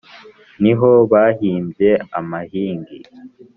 ni 0.61 0.73
ho 0.79 0.89
bahimbye 1.11 1.89
amahigi, 2.19 2.97